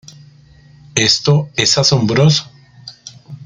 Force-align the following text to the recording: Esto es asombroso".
Esto 0.95 1.51
es 1.55 1.77
asombroso". 1.77 2.49